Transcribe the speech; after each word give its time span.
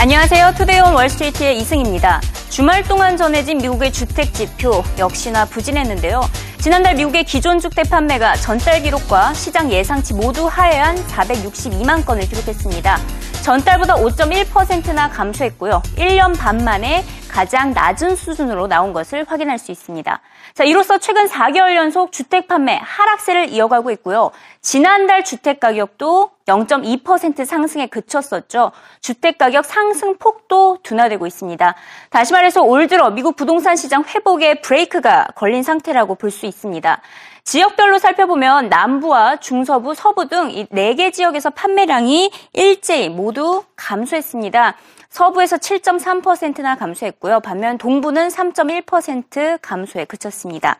안녕하세요. 0.00 0.52
투데이온 0.56 0.94
월스트리트의 0.94 1.58
이승입니다. 1.58 2.20
주말 2.50 2.84
동안 2.84 3.16
전해진 3.16 3.58
미국의 3.58 3.92
주택 3.92 4.32
지표 4.32 4.84
역시나 4.96 5.44
부진했는데요. 5.46 6.20
지난달 6.60 6.94
미국의 6.94 7.24
기존 7.24 7.58
주택 7.58 7.90
판매가 7.90 8.36
전달 8.36 8.80
기록과 8.80 9.34
시장 9.34 9.72
예상치 9.72 10.14
모두 10.14 10.46
하회한 10.46 11.04
462만 11.04 12.06
건을 12.06 12.28
기록했습니다. 12.28 12.96
전달보다 13.42 13.96
5.1%나 13.96 15.08
감소했고요. 15.10 15.82
1년 15.96 16.38
반 16.38 16.58
만에 16.58 17.04
가장 17.38 17.72
낮은 17.72 18.16
수준으로 18.16 18.66
나온 18.66 18.92
것을 18.92 19.24
확인할 19.28 19.58
수 19.60 19.70
있습니다. 19.70 20.20
자, 20.54 20.64
이로써 20.64 20.98
최근 20.98 21.26
4개월 21.26 21.76
연속 21.76 22.10
주택 22.10 22.48
판매 22.48 22.80
하락세를 22.82 23.50
이어가고 23.50 23.92
있고요. 23.92 24.32
지난달 24.60 25.22
주택 25.22 25.60
가격도 25.60 26.32
0.2% 26.48 27.44
상승에 27.44 27.86
그쳤었죠. 27.86 28.72
주택 29.00 29.38
가격 29.38 29.64
상승 29.66 30.18
폭도 30.18 30.78
둔화되고 30.82 31.28
있습니다. 31.28 31.76
다시 32.10 32.32
말해서 32.32 32.62
올 32.64 32.88
들어 32.88 33.10
미국 33.10 33.36
부동산 33.36 33.76
시장 33.76 34.02
회복에 34.02 34.60
브레이크가 34.60 35.28
걸린 35.36 35.62
상태라고 35.62 36.16
볼 36.16 36.32
수 36.32 36.44
있습니다. 36.44 37.00
지역별로 37.44 37.98
살펴보면 38.00 38.68
남부와 38.68 39.36
중서부, 39.36 39.94
서부 39.94 40.26
등 40.28 40.50
이 40.50 40.66
네 40.72 40.94
개 40.96 41.12
지역에서 41.12 41.50
판매량이 41.50 42.32
일제히 42.52 43.08
모두 43.08 43.62
감소했습니다. 43.76 44.74
서부에서 45.08 45.56
7.3%나 45.56 46.76
감소했고요. 46.76 47.40
반면 47.40 47.78
동부는 47.78 48.28
3.1% 48.28 49.58
감소에 49.62 50.04
그쳤습니다. 50.04 50.78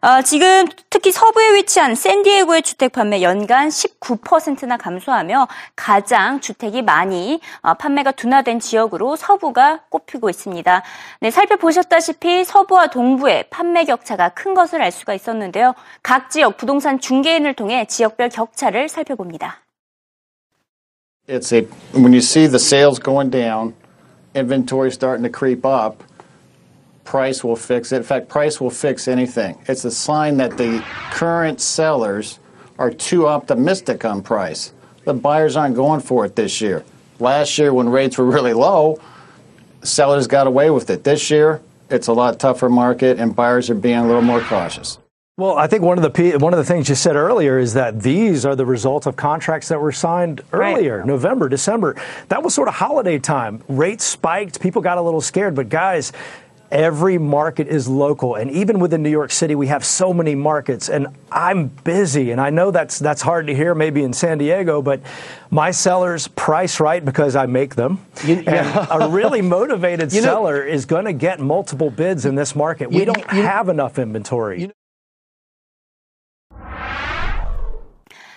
어, 0.00 0.22
지금 0.22 0.66
특히 0.90 1.10
서부에 1.10 1.54
위치한 1.54 1.94
샌디에고의 1.94 2.62
주택 2.62 2.92
판매 2.92 3.22
연간 3.22 3.68
19%나 3.68 4.76
감소하며 4.76 5.48
가장 5.74 6.40
주택이 6.40 6.82
많이 6.82 7.40
어, 7.62 7.74
판매가 7.74 8.12
둔화된 8.12 8.60
지역으로 8.60 9.16
서부가 9.16 9.80
꼽히고 9.88 10.30
있습니다. 10.30 10.82
네, 11.20 11.30
살펴보셨다시피 11.30 12.44
서부와 12.44 12.88
동부의 12.88 13.48
판매 13.50 13.84
격차가 13.84 14.30
큰 14.30 14.54
것을 14.54 14.82
알 14.82 14.92
수가 14.92 15.14
있었는데요. 15.14 15.74
각 16.02 16.30
지역 16.30 16.56
부동산 16.56 17.00
중개인을 17.00 17.54
통해 17.54 17.86
지역별 17.86 18.28
격차를 18.28 18.88
살펴봅니다. 18.88 19.63
It's 21.26 21.54
a 21.54 21.62
when 21.92 22.12
you 22.12 22.20
see 22.20 22.46
the 22.46 22.58
sales 22.58 22.98
going 22.98 23.30
down, 23.30 23.74
inventory 24.34 24.92
starting 24.92 25.22
to 25.22 25.30
creep 25.30 25.64
up, 25.64 26.04
price 27.04 27.42
will 27.42 27.56
fix 27.56 27.92
it. 27.92 27.96
In 27.96 28.02
fact, 28.02 28.28
price 28.28 28.60
will 28.60 28.68
fix 28.68 29.08
anything. 29.08 29.58
It's 29.66 29.86
a 29.86 29.90
sign 29.90 30.36
that 30.36 30.58
the 30.58 30.84
current 31.12 31.62
sellers 31.62 32.40
are 32.78 32.90
too 32.90 33.26
optimistic 33.26 34.04
on 34.04 34.20
price. 34.20 34.74
The 35.04 35.14
buyers 35.14 35.56
aren't 35.56 35.76
going 35.76 36.00
for 36.00 36.26
it 36.26 36.36
this 36.36 36.60
year. 36.60 36.84
Last 37.18 37.56
year, 37.56 37.72
when 37.72 37.88
rates 37.88 38.18
were 38.18 38.26
really 38.26 38.52
low, 38.52 39.00
sellers 39.82 40.26
got 40.26 40.46
away 40.46 40.68
with 40.68 40.90
it. 40.90 41.04
This 41.04 41.30
year, 41.30 41.62
it's 41.88 42.08
a 42.08 42.12
lot 42.12 42.38
tougher 42.38 42.68
market, 42.68 43.18
and 43.18 43.34
buyers 43.34 43.70
are 43.70 43.74
being 43.74 43.96
a 43.96 44.06
little 44.06 44.20
more 44.20 44.42
cautious. 44.42 44.98
Well, 45.36 45.58
I 45.58 45.66
think 45.66 45.82
one 45.82 45.98
of 45.98 46.12
the 46.12 46.38
one 46.38 46.52
of 46.52 46.58
the 46.58 46.64
things 46.64 46.88
you 46.88 46.94
said 46.94 47.16
earlier 47.16 47.58
is 47.58 47.74
that 47.74 48.00
these 48.00 48.46
are 48.46 48.54
the 48.54 48.64
results 48.64 49.04
of 49.04 49.16
contracts 49.16 49.66
that 49.66 49.80
were 49.80 49.90
signed 49.90 50.42
earlier, 50.52 50.98
right. 50.98 51.06
November, 51.06 51.48
December. 51.48 51.96
That 52.28 52.44
was 52.44 52.54
sort 52.54 52.68
of 52.68 52.74
holiday 52.74 53.18
time. 53.18 53.60
Rates 53.66 54.04
spiked, 54.04 54.60
people 54.60 54.80
got 54.80 54.96
a 54.96 55.02
little 55.02 55.20
scared, 55.20 55.56
but 55.56 55.68
guys, 55.68 56.12
every 56.70 57.18
market 57.18 57.66
is 57.66 57.88
local. 57.88 58.36
And 58.36 58.48
even 58.52 58.78
within 58.78 59.02
New 59.02 59.10
York 59.10 59.32
City 59.32 59.56
we 59.56 59.66
have 59.66 59.84
so 59.84 60.14
many 60.14 60.36
markets. 60.36 60.88
And 60.88 61.08
I'm 61.32 61.66
busy. 61.66 62.30
And 62.30 62.40
I 62.40 62.50
know 62.50 62.70
that's 62.70 63.00
that's 63.00 63.22
hard 63.22 63.48
to 63.48 63.56
hear 63.56 63.74
maybe 63.74 64.04
in 64.04 64.12
San 64.12 64.38
Diego 64.38 64.82
but 64.82 65.00
my 65.50 65.72
sellers 65.72 66.28
price 66.28 66.78
right 66.78 67.04
because 67.04 67.34
I 67.34 67.46
make 67.46 67.74
them. 67.74 67.98
You, 68.24 68.36
and 68.46 68.86
a 68.88 69.08
really 69.08 69.42
motivated 69.58 70.12
seller 70.12 70.64
know, 70.64 70.72
is 70.72 70.84
going 70.84 71.06
to 71.06 71.12
get 71.12 71.40
multiple 71.40 71.90
bids 71.90 72.24
in 72.24 72.36
this 72.36 72.54
market. 72.54 72.92
We 72.92 73.04
don't 73.04 73.18
you, 73.32 73.42
have 73.42 73.68
enough 73.68 73.98
inventory 73.98 74.70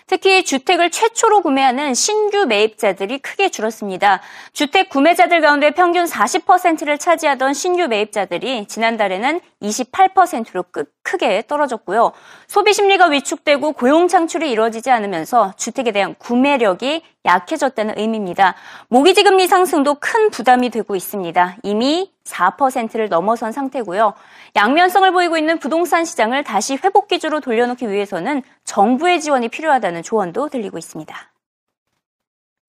특히 0.07 0.43
주택을 0.43 0.89
최초로 0.89 1.41
구매하는 1.41 1.93
신규 1.93 2.45
매입자들이 2.45 3.19
크게 3.19 3.49
줄었습니다. 3.49 4.21
주택 4.53 4.89
구매자들 4.89 5.41
가운데 5.41 5.71
평균 5.71 6.05
40%를 6.05 6.97
차지하던 6.97 7.53
신규 7.53 7.87
매입자들이 7.89 8.67
지난달에는 8.67 9.41
28%로 9.61 10.63
크게 11.03 11.43
떨어졌고요. 11.47 12.13
소비 12.47 12.73
심리가 12.73 13.07
위축되고 13.07 13.73
고용 13.73 14.07
창출이 14.07 14.49
이루어지지 14.49 14.89
않으면서 14.89 15.53
주택에 15.57 15.91
대한 15.91 16.15
구매력이 16.15 17.01
약해졌다는 17.25 17.99
의미입니다. 17.99 18.55
모기지 18.87 19.23
금리 19.23 19.47
상승도 19.47 19.95
큰 19.95 20.29
부담이 20.29 20.69
되고 20.69 20.95
있습니다. 20.95 21.57
이미 21.63 22.11
4%를 22.27 23.09
넘어선 23.09 23.51
상태고요. 23.51 24.13
양면성을 24.55 25.11
보이고 25.11 25.37
있는 25.37 25.59
부동산 25.59 26.05
시장을 26.05 26.43
다시 26.43 26.77
회복 26.83 27.07
기조로 27.07 27.39
돌려놓기 27.39 27.89
위해서는 27.89 28.43
정부의 28.65 29.21
지원이 29.21 29.49
필요하다는 29.49 30.03
조언도 30.03 30.49
들리고 30.49 30.77
있습니다. 30.77 31.15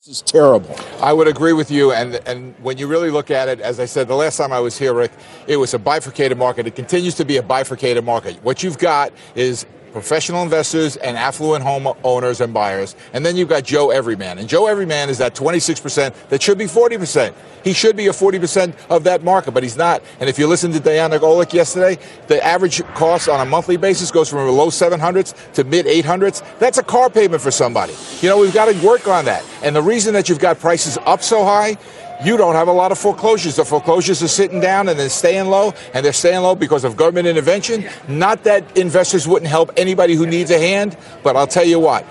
This 0.00 0.22
is 0.22 0.22
terrible. 0.22 0.74
I 1.02 1.12
would 1.12 1.26
agree 1.28 1.52
with 1.52 1.70
you. 1.72 1.92
And, 1.92 2.20
and 2.24 2.54
when 2.62 2.78
you 2.78 2.86
really 2.86 3.10
look 3.10 3.32
at 3.32 3.48
it, 3.48 3.60
as 3.60 3.80
I 3.80 3.84
said 3.84 4.06
the 4.06 4.14
last 4.14 4.36
time 4.38 4.52
I 4.52 4.60
was 4.60 4.78
here, 4.78 4.94
Rick, 4.94 5.10
it 5.48 5.56
was 5.56 5.74
a 5.74 5.78
bifurcated 5.78 6.38
market. 6.38 6.66
It 6.68 6.76
continues 6.76 7.16
to 7.16 7.24
be 7.24 7.36
a 7.38 7.42
bifurcated 7.42 8.04
market. 8.04 8.36
What 8.44 8.62
you've 8.62 8.78
got 8.78 9.12
is 9.34 9.66
professional 9.92 10.42
investors 10.42 10.96
and 10.96 11.16
affluent 11.16 11.64
home 11.64 11.92
owners 12.04 12.40
and 12.40 12.52
buyers. 12.52 12.94
And 13.12 13.24
then 13.24 13.36
you've 13.36 13.48
got 13.48 13.64
Joe 13.64 13.90
Everyman. 13.90 14.38
And 14.38 14.48
Joe 14.48 14.66
Everyman 14.66 15.08
is 15.08 15.18
that 15.18 15.34
26% 15.34 16.14
that 16.28 16.42
should 16.42 16.58
be 16.58 16.66
40%. 16.66 17.34
He 17.64 17.72
should 17.72 17.96
be 17.96 18.06
a 18.06 18.12
40% 18.12 18.74
of 18.88 19.04
that 19.04 19.22
market, 19.24 19.52
but 19.52 19.62
he's 19.62 19.76
not. 19.76 20.02
And 20.20 20.28
if 20.28 20.38
you 20.38 20.46
listen 20.46 20.72
to 20.72 20.80
Diana 20.80 21.18
Golick 21.18 21.52
yesterday, 21.52 22.00
the 22.28 22.42
average 22.44 22.82
cost 22.94 23.28
on 23.28 23.40
a 23.40 23.48
monthly 23.48 23.76
basis 23.76 24.10
goes 24.10 24.28
from 24.28 24.40
a 24.40 24.50
low 24.50 24.68
700s 24.68 25.52
to 25.54 25.64
mid 25.64 25.86
800s. 25.86 26.42
That's 26.58 26.78
a 26.78 26.82
car 26.82 27.10
payment 27.10 27.42
for 27.42 27.50
somebody. 27.50 27.94
You 28.20 28.28
know, 28.28 28.38
we've 28.38 28.54
got 28.54 28.72
to 28.72 28.86
work 28.86 29.08
on 29.08 29.24
that. 29.24 29.44
And 29.62 29.74
the 29.74 29.82
reason 29.82 30.14
that 30.14 30.28
you've 30.28 30.38
got 30.38 30.58
prices 30.58 30.98
up 31.04 31.22
so 31.22 31.44
high 31.44 31.76
you 32.24 32.36
don't 32.36 32.54
have 32.54 32.68
a 32.68 32.72
lot 32.72 32.92
of 32.92 32.98
foreclosures. 32.98 33.56
The 33.56 33.64
foreclosures 33.64 34.22
are 34.22 34.28
sitting 34.28 34.60
down 34.60 34.88
and 34.88 34.98
they're 34.98 35.08
staying 35.08 35.46
low, 35.46 35.72
and 35.94 36.04
they're 36.04 36.12
staying 36.12 36.42
low 36.42 36.54
because 36.54 36.84
of 36.84 36.96
government 36.96 37.26
intervention. 37.26 37.88
Not 38.08 38.44
that 38.44 38.76
investors 38.76 39.28
wouldn't 39.28 39.50
help 39.50 39.70
anybody 39.76 40.14
who 40.14 40.26
needs 40.26 40.50
a 40.50 40.58
hand, 40.58 40.96
but 41.22 41.36
I'll 41.36 41.46
tell 41.46 41.64
you 41.64 41.78
what. 41.78 42.04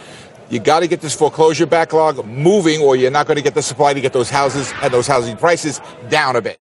You 0.49 0.59
got 0.59 0.79
to 0.79 0.87
get 0.87 1.01
this 1.01 1.13
foreclosure 1.13 1.65
backlog 1.65 2.25
moving, 2.25 2.81
or 2.81 2.95
you're 2.95 3.11
not 3.11 3.27
going 3.27 3.35
to 3.35 3.43
get 3.43 3.53
the 3.53 3.61
supply 3.61 3.93
to 3.93 3.99
get 3.99 4.13
those 4.13 4.29
houses 4.29 4.73
and 4.81 4.93
those 4.93 5.07
housing 5.07 5.35
prices 5.35 5.81
down 6.09 6.37
a 6.37 6.41
bit. 6.41 6.59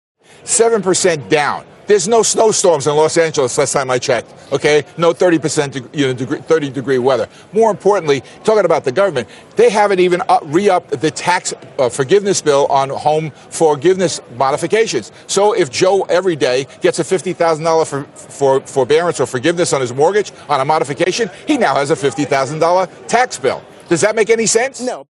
7% 0.44 1.30
down. 1.30 1.66
There's 1.92 2.08
no 2.08 2.24
snowstorms 2.24 2.88
in 2.88 2.96
Los 2.96 3.18
Angeles 3.18 3.58
last 3.58 3.74
time 3.74 3.92
I 3.92 4.00
checked. 4.00 4.34
Okay, 4.54 4.86
no 4.98 5.14
30% 5.14 5.94
you 5.94 6.08
know, 6.08 6.14
degree, 6.14 6.38
30 6.40 6.70
degree 6.70 7.00
weather. 7.00 7.28
More 7.52 7.70
importantly, 7.70 8.24
talking 8.46 8.64
about 8.64 8.86
the 8.86 8.94
government, 8.94 9.28
they 9.58 9.70
haven't 9.70 10.00
even 10.00 10.22
up, 10.30 10.42
re-upped 10.46 11.02
the 11.02 11.12
tax 11.12 11.54
uh, 11.80 11.90
forgiveness 11.90 12.42
bill 12.42 12.66
on 12.68 12.92
home 12.92 13.32
forgiveness 13.50 14.22
modifications. 14.38 15.12
So 15.28 15.52
if 15.52 15.70
Joe 15.70 16.04
every 16.04 16.38
day 16.38 16.66
gets 16.80 17.00
a 17.00 17.04
$50,000 17.04 17.86
for, 17.86 18.06
for 18.06 18.62
forbearance 18.62 19.20
or 19.20 19.26
forgiveness 19.26 19.74
on 19.74 19.82
his 19.82 19.94
mortgage 19.94 20.32
on 20.48 20.62
a 20.62 20.66
modification, 20.66 21.30
he 21.46 21.58
now 21.58 21.76
has 21.76 21.92
a 21.92 21.96
$50,000 21.96 23.08
tax 23.10 23.38
bill. 23.38 23.62
Does 23.90 24.00
that 24.00 24.16
make 24.16 24.30
any 24.30 24.46
sense? 24.46 24.80
No. 24.80 25.08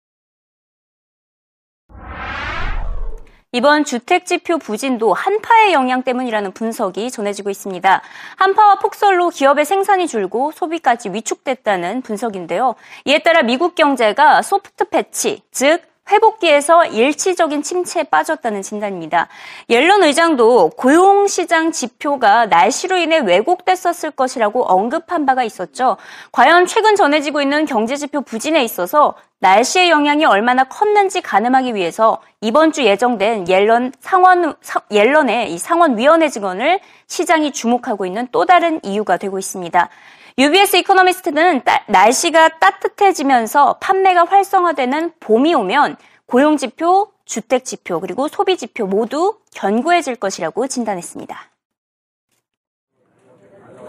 이번 3.55 3.85
주택지표 3.85 4.57
부진도 4.57 5.13
한파의 5.13 5.71
영향 5.71 6.03
때문이라는 6.03 6.51
분석이 6.51 7.09
전해지고 7.09 7.49
있습니다. 7.49 8.01
한파와 8.35 8.79
폭설로 8.79 9.29
기업의 9.29 9.63
생산이 9.63 10.07
줄고 10.07 10.51
소비까지 10.51 11.11
위축됐다는 11.11 12.01
분석인데요. 12.01 12.75
이에 13.05 13.19
따라 13.19 13.43
미국 13.43 13.75
경제가 13.75 14.41
소프트 14.41 14.89
패치, 14.89 15.41
즉 15.51 15.83
회복기에서 16.11 16.85
일시적인 16.85 17.63
침체에 17.63 18.03
빠졌다는 18.03 18.61
진단입니다. 18.61 19.27
옐런 19.69 20.03
의장도 20.03 20.71
고용시장 20.71 21.71
지표가 21.71 22.45
날씨로 22.45 22.97
인해 22.97 23.19
왜곡됐었을 23.19 24.11
것이라고 24.11 24.65
언급한 24.65 25.25
바가 25.25 25.43
있었죠. 25.43 25.97
과연 26.31 26.67
최근 26.67 26.95
전해지고 26.95 27.41
있는 27.41 27.65
경제지표 27.65 28.21
부진에 28.21 28.63
있어서 28.63 29.15
날씨의 29.39 29.89
영향이 29.89 30.25
얼마나 30.25 30.63
컸는지 30.63 31.21
가늠하기 31.21 31.75
위해서 31.75 32.19
이번 32.41 32.71
주 32.71 32.83
예정된 32.83 33.47
옐런 33.47 33.91
상원, 33.99 34.55
옐런의 34.91 35.51
이 35.51 35.57
상원위원회 35.57 36.29
증언을 36.29 36.79
시장이 37.07 37.51
주목하고 37.51 38.05
있는 38.05 38.27
또 38.31 38.45
다른 38.45 38.79
이유가 38.83 39.17
되고 39.17 39.37
있습니다. 39.37 39.89
UBS 40.37 40.75
이코노미스트는 40.75 41.63
따, 41.63 41.85
날씨가 41.87 42.59
따뜻해지면서 42.59 43.77
판매가 43.79 44.25
활성화되는 44.25 45.13
봄이 45.21 45.53
오면 45.53 45.95
고용 46.25 46.57
지표, 46.57 47.07
주택 47.23 47.63
지표, 47.63 48.01
그리고 48.01 48.27
소비 48.27 48.57
지표 48.57 48.85
모두 48.85 49.37
견고해질 49.53 50.17
것이라고 50.17 50.67
진단했습니다. 50.67 51.37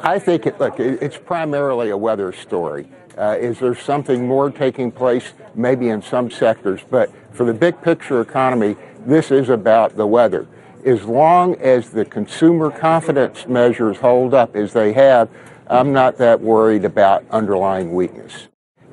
I 0.02 0.20
think, 0.20 0.46
it, 0.46 0.60
look, 0.60 0.78
it's 0.78 1.18
primarily 1.18 1.90
a 1.90 1.96
weather 1.96 2.30
story. 2.30 2.86
Uh, 3.18 3.34
is 3.40 3.58
there 3.58 3.74
something 3.74 4.24
more 4.24 4.48
taking 4.48 4.92
place? 4.92 5.32
Maybe 5.56 5.88
in 5.88 6.00
some 6.00 6.30
sectors, 6.30 6.80
but 6.88 7.10
for 7.32 7.44
the 7.44 7.58
big 7.58 7.74
picture 7.82 8.20
economy, 8.20 8.76
this 9.04 9.32
is 9.32 9.48
about 9.50 9.96
the 9.96 10.06
weather. 10.06 10.46
As 10.84 11.02
long 11.06 11.56
as 11.56 11.90
the 11.90 12.04
consumer 12.04 12.70
confidence 12.70 13.48
measures 13.48 13.98
hold 13.98 14.32
up 14.32 14.54
as 14.54 14.72
they 14.72 14.92
have, 14.92 15.28
I'm 15.68 15.92
not 15.92 16.18
that 16.18 16.40
worried 16.40 16.84
about 16.84 17.24
underlying 17.30 17.92
weakness. 17.92 18.48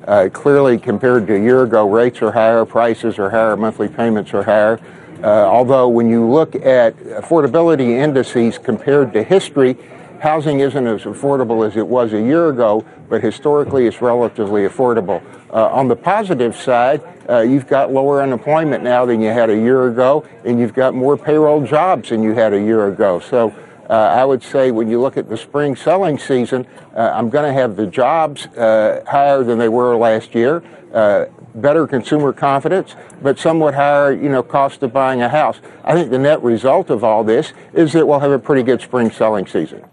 Uh, 0.06 0.28
clearly, 0.32 0.76
compared 0.76 1.26
to 1.28 1.36
a 1.36 1.40
year 1.40 1.62
ago, 1.62 1.88
rates 1.88 2.20
are 2.20 2.32
higher, 2.32 2.64
prices 2.64 3.18
are 3.18 3.30
higher, 3.30 3.56
monthly 3.56 3.88
payments 3.88 4.34
are 4.34 4.42
higher. 4.42 4.80
Uh, 5.22 5.46
although, 5.46 5.88
when 5.88 6.10
you 6.10 6.28
look 6.28 6.54
at 6.56 6.96
affordability 6.98 7.90
indices 7.90 8.58
compared 8.58 9.12
to 9.12 9.22
history, 9.22 9.76
housing 10.20 10.60
isn't 10.60 10.86
as 10.86 11.02
affordable 11.02 11.66
as 11.66 11.76
it 11.76 11.86
was 11.86 12.12
a 12.12 12.20
year 12.20 12.48
ago, 12.48 12.84
but 13.08 13.22
historically 13.22 13.86
it's 13.86 14.02
relatively 14.02 14.66
affordable. 14.66 15.22
Uh, 15.50 15.68
on 15.68 15.86
the 15.86 15.96
positive 15.96 16.56
side, 16.56 17.00
uh, 17.30 17.38
you've 17.38 17.68
got 17.68 17.92
lower 17.92 18.20
unemployment 18.20 18.82
now 18.82 19.06
than 19.06 19.20
you 19.20 19.28
had 19.28 19.48
a 19.48 19.56
year 19.56 19.86
ago, 19.86 20.26
and 20.44 20.58
you've 20.58 20.74
got 20.74 20.92
more 20.92 21.16
payroll 21.16 21.64
jobs 21.64 22.08
than 22.08 22.22
you 22.22 22.34
had 22.34 22.52
a 22.52 22.60
year 22.60 22.88
ago. 22.88 23.20
So 23.20 23.54
uh, 23.88 23.92
I 23.92 24.24
would 24.24 24.42
say 24.42 24.70
when 24.70 24.88
you 24.88 25.00
look 25.00 25.16
at 25.16 25.28
the 25.28 25.36
spring 25.36 25.76
selling 25.76 26.18
season, 26.18 26.66
uh, 26.94 27.12
I'm 27.14 27.30
going 27.30 27.44
to 27.44 27.52
have 27.52 27.76
the 27.76 27.86
jobs 27.86 28.46
uh, 28.46 29.04
higher 29.06 29.42
than 29.42 29.58
they 29.58 29.68
were 29.68 29.96
last 29.96 30.34
year, 30.34 30.62
uh, 30.92 31.26
better 31.54 31.86
consumer 31.86 32.32
confidence, 32.32 32.94
but 33.22 33.38
somewhat 33.38 33.74
higher, 33.74 34.12
you 34.12 34.28
know, 34.28 34.42
cost 34.42 34.82
of 34.82 34.92
buying 34.92 35.22
a 35.22 35.28
house. 35.28 35.60
I 35.84 35.94
think 35.94 36.10
the 36.10 36.18
net 36.18 36.42
result 36.42 36.90
of 36.90 37.04
all 37.04 37.24
this 37.24 37.52
is 37.72 37.92
that 37.92 38.06
we'll 38.06 38.20
have 38.20 38.30
a 38.30 38.38
pretty 38.38 38.62
good 38.62 38.80
spring 38.80 39.10
selling 39.10 39.46
season. 39.46 39.84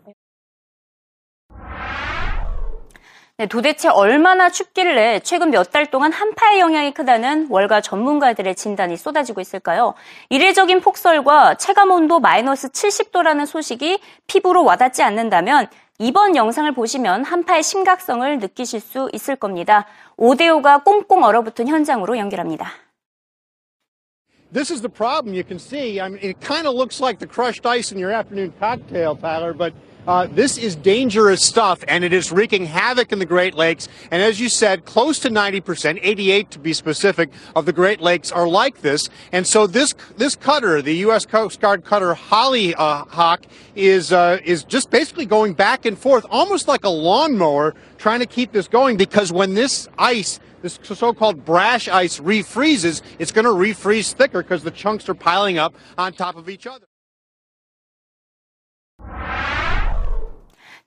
네, 3.41 3.47
도대체 3.47 3.89
얼마나 3.89 4.51
춥길래 4.51 5.21
최근 5.23 5.49
몇 5.49 5.71
달 5.71 5.88
동안 5.88 6.11
한파의 6.11 6.59
영향이 6.59 6.93
크다는 6.93 7.47
월가 7.49 7.81
전문가들의 7.81 8.53
진단이 8.53 8.97
쏟아지고 8.97 9.41
있을까요? 9.41 9.95
이례적인 10.29 10.79
폭설과 10.81 11.55
체감온도 11.55 12.19
마이너스 12.19 12.67
70도라는 12.67 13.47
소식이 13.47 13.99
피부로 14.27 14.63
와닿지 14.63 15.01
않는다면 15.01 15.69
이번 15.97 16.35
영상을 16.35 16.71
보시면 16.73 17.23
한파의 17.23 17.63
심각성을 17.63 18.38
느끼실 18.38 18.79
수 18.79 19.09
있을 19.11 19.35
겁니다. 19.35 19.88
오데오가 20.17 20.83
꽁꽁 20.83 21.23
얼어붙은 21.23 21.67
현장으로 21.67 22.19
연결합니다. 22.19 22.71
This 24.53 24.71
is 24.71 24.83
the 24.83 24.93
problem 24.93 25.33
you 25.33 25.43
can 25.43 25.57
see. 25.57 25.99
I 25.99 26.09
mean, 26.09 26.19
it 26.21 26.39
kind 26.45 26.67
of 26.67 26.75
looks 26.75 27.01
like 27.01 27.17
the 27.17 27.27
crushed 27.27 27.65
ice 27.65 27.91
in 27.91 27.97
your 27.97 28.13
afternoon 28.13 28.53
cocktail, 28.59 29.15
Tyler, 29.15 29.57
but 29.57 29.73
Uh, 30.07 30.25
this 30.31 30.57
is 30.57 30.75
dangerous 30.75 31.44
stuff, 31.44 31.83
and 31.88 32.03
it 32.03 32.12
is 32.12 32.31
wreaking 32.31 32.65
havoc 32.65 33.12
in 33.12 33.19
the 33.19 33.25
Great 33.25 33.53
Lakes. 33.53 33.88
And 34.09 34.21
as 34.21 34.39
you 34.39 34.50
said, 34.50 34.86
close 34.86 35.19
to 35.19 35.30
90%, 35.30 36.00
88 36.01 36.51
to 36.51 36.59
be 36.59 36.74
specific, 36.74 37.30
of 37.56 37.68
the 37.68 37.74
Great 37.74 38.01
Lakes 38.01 38.31
are 38.31 38.48
like 38.48 38.81
this. 38.81 39.09
And 39.31 39.45
so 39.45 39.68
this 39.68 39.94
this 40.18 40.36
cutter, 40.36 40.81
the 40.81 40.95
U.S. 40.98 41.25
Coast 41.25 41.59
Guard 41.62 41.86
cutter 41.86 42.15
Holly 42.15 42.74
uh, 42.74 43.06
Hawk, 43.06 43.44
is 43.75 44.12
uh, 44.12 44.39
is 44.44 44.63
just 44.63 44.89
basically 44.89 45.27
going 45.27 45.53
back 45.53 45.86
and 45.86 45.98
forth, 45.98 46.25
almost 46.31 46.68
like 46.68 46.83
a 46.83 46.89
lawnmower, 46.89 47.75
trying 48.00 48.21
to 48.21 48.25
keep 48.25 48.53
this 48.53 48.68
going. 48.68 48.98
Because 48.98 49.31
when 49.31 49.53
this 49.53 49.88
ice 50.00 50.39
this 50.63 50.80
so-called 50.83 51.45
brash 51.45 51.88
ice 51.88 52.19
refreezes, 52.19 53.01
it's 53.19 53.31
going 53.31 53.45
to 53.45 53.51
refreeze 53.51 54.13
thicker 54.13 54.42
because 54.42 54.63
the 54.63 54.71
chunks 54.71 55.09
are 55.09 55.15
piling 55.15 55.57
up 55.57 55.75
on 55.98 56.13
top 56.13 56.36
of 56.36 56.50
each 56.50 56.65
other. 56.68 56.86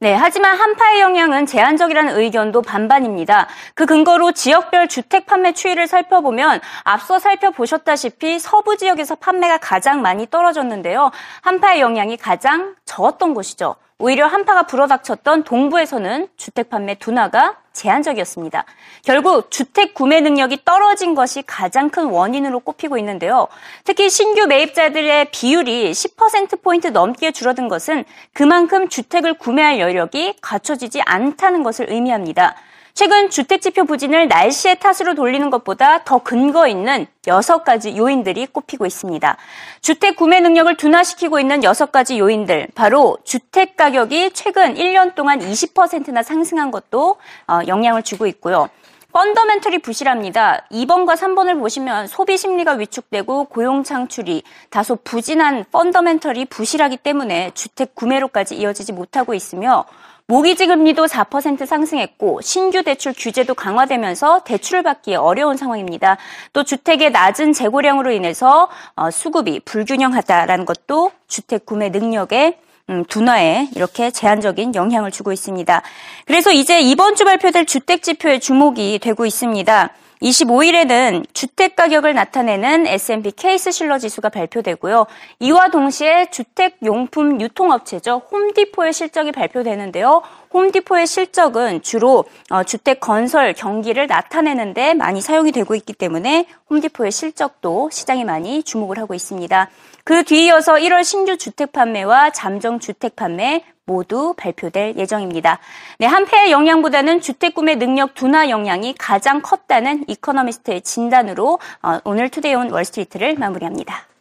네, 0.05 0.13
하지만 0.13 0.59
한파의 0.59 1.01
영향은 1.01 1.47
제한적이라는 1.47 2.19
의견도 2.19 2.61
반반입니다. 2.61 3.49
그 3.73 3.87
근거로 3.87 4.33
지역별 4.33 4.89
주택 4.89 5.25
판매 5.25 5.55
추이를 5.55 5.87
살펴보면 5.87 6.61
앞서 6.83 7.19
살펴보셨다시피 7.19 8.39
서부 8.39 8.77
지역에서 8.77 9.15
판매가 9.15 9.57
가장 9.57 10.03
많이 10.03 10.29
떨어졌는데요. 10.29 11.11
한파의 11.41 11.81
영향이 11.81 12.19
가장 12.19 12.75
적었던 12.85 13.33
곳이죠. 13.33 13.77
오히려 13.99 14.27
한파가 14.27 14.65
불어닥쳤던 14.65 15.45
동부에서는 15.45 16.29
주택 16.37 16.69
판매 16.69 16.97
둔화가 16.97 17.59
제한적이었습니다. 17.73 18.65
결국 19.05 19.53
주택 19.53 19.95
구매 19.95 20.21
능력이 20.21 20.65
떨어진 20.65 21.15
것이 21.15 21.43
가장 21.43 21.91
큰 21.91 22.07
원인으로 22.07 22.61
꼽히고 22.61 22.99
있는데요. 22.99 23.47
특히 23.85 24.11
신규 24.11 24.47
매입자들의 24.47 25.31
비율이 25.31 25.93
10%포인트 25.93 26.89
넘게 26.89 27.31
줄어든 27.31 27.69
것은 27.69 28.05
그만큼 28.33 28.89
주택을 28.89 29.35
구매할 29.35 29.79
여력이 29.79 30.39
갖춰지지 30.41 31.01
않다는 31.03 31.63
것을 31.63 31.91
의미합니다. 31.91 32.57
최근 32.97 33.29
주택지표 33.29 33.87
부진을 33.87 34.29
날씨의 34.29 34.79
탓으로 34.79 35.17
돌리는 35.17 35.51
것보다 35.51 36.05
더 36.05 36.19
근거 36.19 36.69
있는 36.69 37.09
여섯 37.27 37.65
가지 37.65 37.97
요인들이 37.97 38.47
꼽히고 38.47 38.87
있습니다. 38.87 39.37
주택 39.81 40.15
구매 40.15 40.41
능력을 40.41 40.77
둔화시키고 40.77 41.41
있는 41.41 41.65
여섯 41.65 41.91
가지 41.91 42.21
요인들, 42.21 42.69
바로 42.77 43.19
주택 43.25 43.77
가격이 43.77 44.31
최근 44.33 44.77
1년 44.77 45.17
동안 45.17 45.41
20%나 45.41 46.23
상승한 46.23 46.71
것도 46.71 47.17
어, 47.49 47.61
영향을 47.67 48.05
주고 48.05 48.29
있고요. 48.29 48.69
펀더멘털이 49.13 49.79
부실합니다. 49.79 50.67
2번과 50.71 51.17
3번을 51.17 51.59
보시면 51.59 52.07
소비 52.07 52.37
심리가 52.37 52.73
위축되고 52.73 53.47
고용 53.47 53.83
창출이 53.83 54.45
다소 54.71 54.97
부진한 55.03 55.65
펀더멘털이 55.73 56.45
부실하기 56.45 56.99
때문에 56.99 57.51
주택 57.55 57.97
구매로까지 57.97 58.57
이어지지 58.57 58.93
못하고 58.93 59.35
있으며 59.35 59.85
모기지 60.27 60.67
금리도 60.69 61.05
4% 61.05 61.67
상승했고 61.67 62.41
신규 62.41 62.83
대출 62.83 63.13
규제도 63.15 63.55
강화되면서 63.55 64.43
대출을 64.45 64.83
받기 64.83 65.17
어려운 65.17 65.59
상황입니다. 65.59 66.17
또 66.55 66.65
주택의 66.65 67.11
낮은 67.11 67.53
재고량으로 67.53 68.11
인해서 68.11 68.71
어, 68.97 69.11
수급이 69.11 69.61
불균형하다라는 69.61 70.65
것도 70.65 71.13
주택 71.29 71.67
구매 71.67 71.91
능력에 71.91 72.59
음, 72.89 73.05
둔화에 73.05 73.69
이렇게 73.77 74.11
제한적인 74.11 74.75
영향을 74.75 75.11
주고 75.11 75.31
있습니다. 75.31 75.83
그래서 76.27 76.53
이제 76.53 76.81
이번 76.81 77.17
주 77.17 77.25
발표될 77.25 77.67
주택 77.67 78.03
지표에 78.03 78.39
주목이 78.39 79.01
되고 79.01 79.27
있습니다. 79.27 79.91
25일에는 80.25 81.27
주택 81.35 81.77
가격을 81.77 82.15
나타내는 82.15 82.87
S&P 82.87 83.33
케이스 83.33 83.71
실러 83.71 83.99
지수가 83.99 84.31
발표되고요. 84.31 85.07
이와 85.41 85.69
동시에 85.69 86.31
주택 86.31 86.79
용품 86.83 87.43
유통업체죠. 87.43 88.23
홈디포의 88.33 88.95
실적이 88.95 89.33
발표되는데요. 89.33 90.23
홈디포의 90.55 91.09
실적은 91.09 91.83
주로 91.83 92.25
어, 92.49 92.63
주택 92.63 93.01
건설 93.01 93.53
경기를 93.53 94.07
나타내는데 94.07 94.95
많이 94.95 95.21
사용이 95.21 95.51
되고 95.51 95.75
있기 95.75 95.93
때문에 95.93 96.47
홈디포의 96.71 97.11
실적도 97.11 97.91
시장이 97.91 98.25
많이 98.25 98.63
주목을 98.63 98.99
하고 98.99 99.15
있습니다. 99.15 99.69
그 100.05 100.23
뒤이어서 100.23 100.75
1월 100.75 101.03
신규 101.03 101.37
주택 101.37 101.73
판매와 101.73 102.31
잠정 102.31 102.79
주택 102.79 103.17
판매 103.17 103.65
모두 103.85 104.33
발표될 104.37 104.95
예정입니다. 104.97 105.59
네, 105.99 106.07
한패의 106.07 106.53
영향보다는 106.53 107.21
주택 107.21 107.55
구매 107.55 107.75
능력 107.75 108.15
둔화 108.15 108.49
영향이 108.49 108.95
가장 108.97 109.43
컸다는 109.43 110.05
이코노미스트의 110.09 110.83
진단으로 110.83 111.59
어, 111.83 111.99
오늘 112.05 112.29
투데이온 112.29 112.71
월스트리트를 112.71 113.35
마무리합니다. 113.35 114.14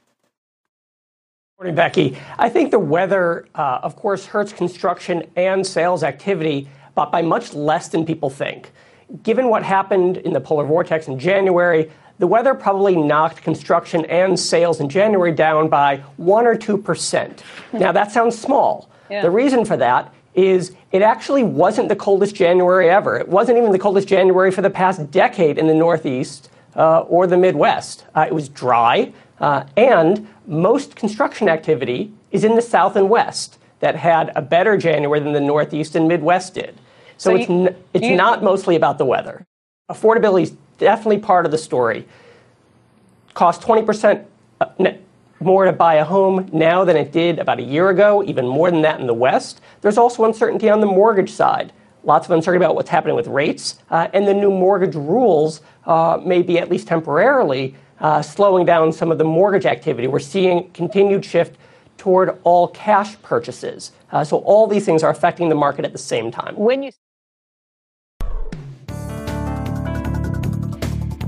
Morning, 1.59 1.75
Becky. 1.75 2.17
I 2.39 2.49
think 2.49 2.71
the 2.71 2.79
weather, 2.79 3.45
uh, 3.53 3.79
of 3.83 3.95
course, 3.95 4.25
hurts 4.25 4.51
construction 4.51 5.23
and 5.35 5.65
sales 5.65 6.01
activity, 6.01 6.67
but 6.95 7.11
by 7.11 7.21
much 7.21 7.53
less 7.53 7.89
than 7.89 8.07
people 8.07 8.31
think. 8.31 8.71
Given 9.21 9.49
what 9.49 9.61
happened 9.61 10.17
in 10.17 10.33
the 10.33 10.41
polar 10.41 10.65
vortex 10.65 11.07
in 11.07 11.19
January, 11.19 11.91
the 12.17 12.25
weather 12.25 12.55
probably 12.55 12.95
knocked 12.95 13.43
construction 13.43 14.03
and 14.05 14.37
sales 14.37 14.79
in 14.79 14.89
January 14.89 15.31
down 15.31 15.69
by 15.69 15.97
1 16.17 16.47
or 16.47 16.55
2%. 16.55 17.43
now, 17.73 17.91
that 17.91 18.11
sounds 18.11 18.37
small. 18.37 18.89
Yeah. 19.11 19.21
The 19.21 19.29
reason 19.29 19.63
for 19.63 19.77
that 19.77 20.11
is 20.33 20.73
it 20.91 21.03
actually 21.03 21.43
wasn't 21.43 21.87
the 21.87 21.95
coldest 21.95 22.33
January 22.33 22.89
ever. 22.89 23.15
It 23.15 23.27
wasn't 23.27 23.59
even 23.59 23.71
the 23.71 23.79
coldest 23.79 24.07
January 24.07 24.49
for 24.49 24.63
the 24.63 24.71
past 24.71 25.11
decade 25.11 25.59
in 25.59 25.67
the 25.67 25.75
Northeast 25.75 26.49
uh, 26.75 27.01
or 27.01 27.27
the 27.27 27.37
Midwest. 27.37 28.05
Uh, 28.15 28.25
it 28.27 28.33
was 28.33 28.49
dry, 28.49 29.13
uh, 29.39 29.65
and 29.77 30.27
most 30.47 30.95
construction 30.95 31.49
activity 31.49 32.11
is 32.31 32.43
in 32.43 32.55
the 32.55 32.61
South 32.61 32.95
and 32.95 33.09
West 33.09 33.59
that 33.79 33.95
had 33.95 34.31
a 34.35 34.41
better 34.41 34.77
January 34.77 35.19
than 35.19 35.33
the 35.33 35.41
Northeast 35.41 35.95
and 35.95 36.07
Midwest 36.07 36.53
did. 36.53 36.77
So, 37.17 37.31
so 37.31 37.35
it's, 37.35 37.49
you, 37.49 37.67
n- 37.67 37.75
it's 37.93 38.05
you, 38.05 38.15
not 38.15 38.43
mostly 38.43 38.75
about 38.75 38.97
the 38.97 39.05
weather. 39.05 39.45
Affordability 39.91 40.43
is 40.43 40.51
definitely 40.77 41.19
part 41.19 41.45
of 41.45 41.51
the 41.51 41.57
story. 41.57 42.07
Cost 43.33 43.61
20% 43.61 44.25
uh, 44.61 44.67
more 45.39 45.65
to 45.65 45.73
buy 45.73 45.95
a 45.95 46.05
home 46.05 46.49
now 46.53 46.85
than 46.85 46.95
it 46.95 47.11
did 47.11 47.39
about 47.39 47.59
a 47.59 47.63
year 47.63 47.89
ago, 47.89 48.23
even 48.23 48.47
more 48.47 48.71
than 48.71 48.81
that 48.81 48.99
in 48.99 49.07
the 49.07 49.13
West. 49.13 49.61
There's 49.81 49.97
also 49.97 50.25
uncertainty 50.25 50.69
on 50.69 50.79
the 50.79 50.87
mortgage 50.87 51.31
side. 51.31 51.73
Lots 52.03 52.27
of 52.27 52.31
uncertainty 52.31 52.65
about 52.65 52.75
what's 52.75 52.89
happening 52.89 53.15
with 53.15 53.27
rates, 53.27 53.79
uh, 53.89 54.07
and 54.13 54.27
the 54.27 54.33
new 54.33 54.49
mortgage 54.49 54.95
rules 54.95 55.61
uh, 55.85 56.19
may 56.23 56.41
be, 56.41 56.59
at 56.59 56.69
least 56.69 56.87
temporarily, 56.87 57.75
uh, 58.03 58.21
slowing 58.21 58.65
down 58.65 58.91
some 58.91 59.11
of 59.11 59.17
the 59.17 59.23
mortgage 59.23 59.65
activity. 59.65 60.07
We're 60.07 60.19
seeing 60.19 60.69
continued 60.73 61.25
shift 61.25 61.57
toward 61.97 62.37
all 62.43 62.67
cash 62.67 63.19
purchases. 63.23 63.93
Uh, 64.11 64.23
so 64.23 64.37
all 64.37 64.67
these 64.67 64.85
things 64.85 65.03
are 65.03 65.09
affecting 65.09 65.49
the 65.49 65.55
market 65.55 65.85
at 65.85 65.93
the 65.93 65.97
same 65.97 66.29
time. 66.29 66.55
When 66.55 66.83
you 66.83 66.91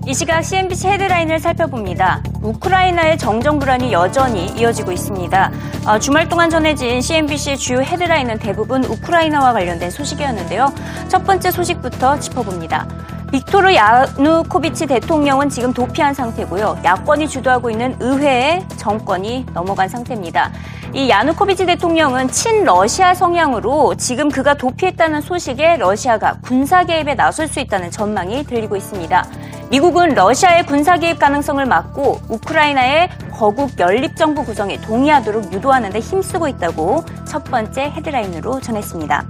이 0.07 0.13
시각 0.13 0.43
CNBC 0.43 0.87
헤드라인을 0.87 1.39
살펴봅니다. 1.39 2.21
우크라이나의 2.43 3.17
정정 3.17 3.57
불안이 3.57 3.91
여전히 3.91 4.45
이어지고 4.55 4.91
있습니다. 4.91 5.51
어, 5.87 5.97
주말 5.97 6.29
동안 6.29 6.51
전해진 6.51 7.01
CNBC의 7.01 7.57
주요 7.57 7.79
헤드라인은 7.79 8.37
대부분 8.37 8.83
우크라이나와 8.83 9.51
관련된 9.51 9.89
소식이었는데요. 9.89 10.71
첫 11.07 11.23
번째 11.25 11.49
소식부터 11.49 12.19
짚어봅니다. 12.19 13.14
빅토르 13.31 13.73
야누코비치 13.75 14.87
대통령은 14.87 15.49
지금 15.49 15.73
도피한 15.73 16.13
상태고요. 16.13 16.79
야권이 16.83 17.27
주도하고 17.27 17.69
있는 17.69 17.95
의회에 17.99 18.65
정권이 18.77 19.47
넘어간 19.53 19.89
상태입니다. 19.89 20.51
이 20.93 21.09
야누코비치 21.09 21.65
대통령은 21.65 22.29
친러시아 22.29 23.13
성향으로 23.13 23.95
지금 23.95 24.29
그가 24.29 24.53
도피했다는 24.53 25.21
소식에 25.21 25.75
러시아가 25.77 26.37
군사 26.41 26.85
개입에 26.85 27.15
나설 27.15 27.47
수 27.47 27.59
있다는 27.59 27.91
전망이 27.91 28.43
들리고 28.45 28.75
있습니다. 28.75 29.25
미국은 29.69 30.09
러시아의 30.13 30.65
군사 30.65 30.97
개입 30.97 31.19
가능성을 31.19 31.65
막고 31.65 32.21
우크라이나의 32.29 33.09
거국 33.33 33.77
연립 33.79 34.15
정부 34.15 34.45
구성에 34.45 34.79
동의하도록 34.79 35.51
유도하는 35.51 35.89
데 35.89 35.99
힘쓰고 35.99 36.47
있다고 36.47 37.03
첫 37.25 37.43
번째 37.43 37.91
헤드라인으로 37.95 38.61
전했습니다. 38.61 39.25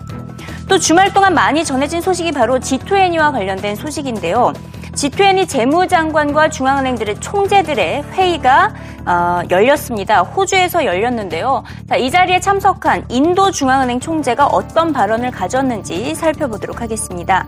또 0.67 0.79
주말 0.79 1.13
동안 1.13 1.33
많이 1.33 1.63
전해진 1.63 2.01
소식이 2.01 2.31
바로 2.31 2.57
G20와 2.57 3.31
관련된 3.31 3.75
소식인데요. 3.75 4.53
G20 4.93 5.47
재무장관과 5.47 6.49
중앙은행들의 6.49 7.19
총재들의 7.19 8.03
회의가 8.13 8.73
어, 9.05 9.41
열렸습니다. 9.51 10.21
호주에서 10.21 10.85
열렸는데요. 10.85 11.63
자, 11.87 11.95
이 11.97 12.09
자리에 12.09 12.39
참석한 12.39 13.05
인도 13.09 13.51
중앙은행 13.51 13.99
총재가 13.99 14.47
어떤 14.47 14.93
발언을 14.93 15.29
가졌는지 15.29 16.15
살펴보도록 16.15 16.81
하겠습니다. 16.81 17.45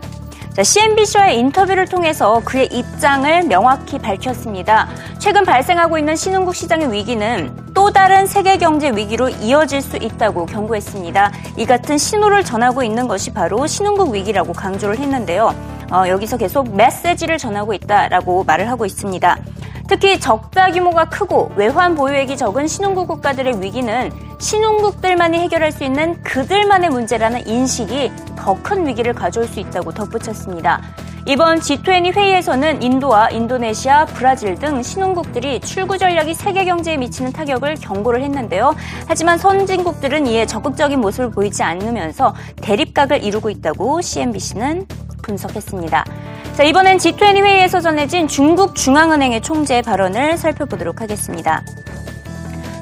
자, 0.54 0.64
CNBC와의 0.64 1.38
인터뷰를 1.38 1.86
통해서 1.86 2.42
그의 2.44 2.66
입장을 2.66 3.44
명확히 3.44 3.98
밝혔습니다. 3.98 4.88
최근 5.18 5.44
발생하고 5.44 5.98
있는 5.98 6.16
신흥국 6.16 6.54
시장의 6.54 6.92
위기는 6.92 7.56
또 7.74 7.92
다른 7.92 8.26
세계 8.26 8.58
경제 8.58 8.90
위기로 8.90 9.28
이어질 9.28 9.80
수 9.80 9.96
있다고 9.96 10.46
경고했습니다. 10.46 11.32
이 11.58 11.64
같은 11.64 11.96
신호를 11.96 12.42
전하고 12.42 12.82
있는 12.82 13.06
것이 13.06 13.32
바로 13.32 13.68
신흥국 13.68 14.12
위기라고 14.12 14.52
강조를 14.52 14.98
했는데요. 14.98 15.54
어, 15.92 16.08
여기서 16.08 16.36
계속 16.36 16.74
메시지를 16.74 17.38
전하고 17.38 17.72
있다라고 17.72 18.42
말을 18.42 18.68
하고 18.68 18.84
있습니다. 18.84 19.38
특히 19.86 20.20
적자 20.20 20.70
규모가 20.70 21.06
크고 21.08 21.52
외환 21.56 21.94
보유액이 21.94 22.36
적은 22.36 22.66
신흥국 22.66 23.08
국가들의 23.08 23.62
위기는 23.62 24.10
신흥국들만이 24.38 25.38
해결할 25.40 25.72
수 25.72 25.84
있는 25.84 26.22
그들만의 26.22 26.90
문제라는 26.90 27.46
인식이 27.46 28.12
더 28.36 28.54
큰 28.62 28.86
위기를 28.86 29.12
가져올 29.12 29.46
수 29.46 29.60
있다고 29.60 29.92
덧붙였습니다. 29.92 30.80
이번 31.26 31.58
G20 31.60 32.16
회의에서는 32.16 32.82
인도와 32.82 33.28
인도네시아, 33.28 34.06
브라질 34.06 34.54
등 34.54 34.82
신흥국들이 34.82 35.60
출구 35.60 35.98
전략이 35.98 36.32
세계 36.34 36.64
경제에 36.64 36.96
미치는 36.96 37.32
타격을 37.32 37.74
경고를 37.74 38.22
했는데요. 38.22 38.74
하지만 39.06 39.36
선진국들은 39.36 40.26
이에 40.26 40.46
적극적인 40.46 41.00
모습을 41.00 41.30
보이지 41.30 41.62
않으면서 41.62 42.34
대립각을 42.62 43.22
이루고 43.22 43.50
있다고 43.50 44.00
CNBC는 44.00 44.86
분석했습니다. 45.22 46.04
자, 46.54 46.62
이번엔 46.62 46.96
G20 46.96 47.44
회의에서 47.44 47.80
전해진 47.80 48.26
중국 48.26 48.74
중앙은행의 48.74 49.42
총재의 49.42 49.82
발언을 49.82 50.38
살펴보도록 50.38 51.02
하겠습니다. 51.02 51.62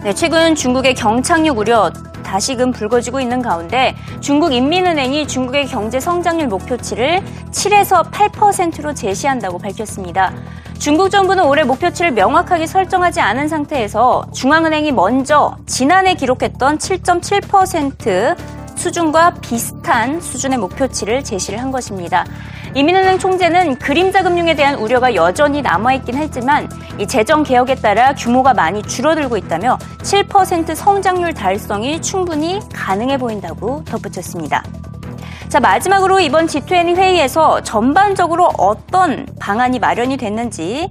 네, 0.07 0.15
최근 0.15 0.55
중국의 0.55 0.95
경착륙 0.95 1.59
우려 1.59 1.91
다시금 2.23 2.71
불거지고 2.71 3.19
있는 3.19 3.43
가운데 3.43 3.97
중국 4.21 4.53
인민은행이 4.53 5.27
중국의 5.27 5.67
경제 5.67 5.99
성장률 5.99 6.47
목표치를 6.47 7.25
7에서 7.51 8.09
8%로 8.13 8.95
제시한다고 8.95 9.59
밝혔습니다. 9.59 10.33
중국 10.79 11.11
정부는 11.11 11.43
올해 11.43 11.65
목표치를 11.65 12.13
명확하게 12.13 12.69
설정하지 12.69 13.21
않은 13.21 13.49
상태에서 13.49 14.25
중앙은행이 14.33 14.93
먼저 14.93 15.57
지난해 15.67 16.15
기록했던 16.15 16.79
7.7% 16.79 18.37
수준과 18.77 19.35
비슷한 19.41 20.21
수준의 20.21 20.59
목표치를 20.59 21.25
제시를 21.25 21.61
한 21.61 21.73
것입니다. 21.73 22.25
이민은행 22.77 23.19
총재는 23.19 23.77
그림자 23.77 24.23
금융에 24.23 24.55
대한 24.55 24.75
우려가 24.75 25.15
여전히 25.15 25.63
남아있긴 25.63 26.15
하지만 26.15 26.69
이 26.99 27.07
재정 27.07 27.43
개혁에 27.43 27.77
따라 27.77 28.15
규모가 28.15 28.53
많이 28.53 28.83
줄어들고 28.83 29.39
있다며 29.39 29.79
7% 30.03 30.75
성장률 30.75 31.33
달성이 31.33 32.03
충분히 32.03 32.61
가능해 32.75 33.17
보인다고 33.17 33.83
덧붙였습니다. 33.87 34.63
자, 35.49 35.59
마지막으로 35.59 36.21
이번 36.21 36.49
G20 36.49 36.99
회의에서 36.99 37.63
전반적으로 37.63 38.51
어떤 38.59 39.25
방안이 39.41 39.79
마련이 39.79 40.19
됐는지 40.19 40.91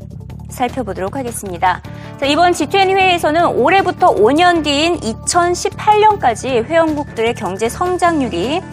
살펴보도록 0.50 1.16
하겠습니다. 1.16 1.84
자, 2.20 2.26
이번 2.26 2.54
G20 2.54 2.98
회의에서는 2.98 3.46
올해부터 3.46 4.16
5년 4.16 4.64
뒤인 4.64 5.00
2018년까지 5.02 6.66
회원국들의 6.66 7.36
경제 7.36 7.70
성장률이 7.70 8.64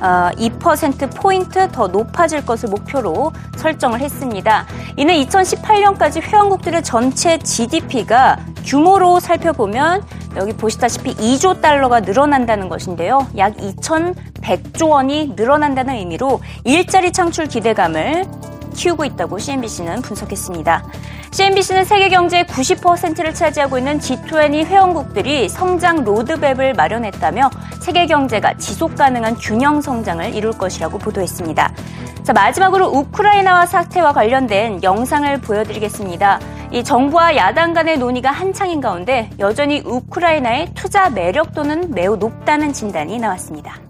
2%포인트 0.00 1.58
어, 1.58 1.68
더 1.68 1.88
높아질 1.88 2.46
것을 2.46 2.68
목표로 2.70 3.32
설정을 3.56 4.00
했습니다. 4.00 4.66
이는 4.96 5.14
2018년까지 5.14 6.22
회원국들의 6.22 6.82
전체 6.82 7.38
GDP가 7.38 8.38
규모로 8.64 9.20
살펴보면 9.20 10.02
여기 10.36 10.52
보시다시피 10.52 11.14
2조 11.14 11.60
달러가 11.60 12.00
늘어난다는 12.00 12.68
것인데요. 12.68 13.26
약 13.36 13.56
2,100조 13.56 14.90
원이 14.90 15.32
늘어난다는 15.36 15.94
의미로 15.94 16.40
일자리 16.64 17.12
창출 17.12 17.46
기대감을 17.46 18.24
키우고 18.70 19.04
있다고 19.04 19.38
CNBC는 19.38 20.02
분석했습니다. 20.02 20.84
CNBC는 21.32 21.84
세계 21.84 22.08
경제의 22.08 22.44
90%를 22.44 23.34
차지하고 23.34 23.78
있는 23.78 23.98
G20 23.98 24.66
회원국들이 24.66 25.48
성장 25.48 26.04
로드맵을 26.04 26.74
마련했다며 26.74 27.50
세계 27.80 28.06
경제가 28.06 28.54
지속 28.54 28.96
가능한 28.96 29.36
균형 29.36 29.80
성장을 29.80 30.34
이룰 30.34 30.52
것이라고 30.52 30.98
보도했습니다. 30.98 31.72
자, 32.22 32.32
마지막으로 32.32 32.88
우크라이나와 32.88 33.66
사태와 33.66 34.12
관련된 34.12 34.82
영상을 34.82 35.40
보여드리겠습니다. 35.40 36.40
이 36.72 36.84
정부와 36.84 37.36
야당 37.36 37.74
간의 37.74 37.98
논의가 37.98 38.30
한창인 38.30 38.80
가운데 38.80 39.30
여전히 39.38 39.82
우크라이나의 39.84 40.72
투자 40.74 41.10
매력도는 41.10 41.92
매우 41.92 42.16
높다는 42.16 42.72
진단이 42.72 43.18
나왔습니다. 43.18 43.89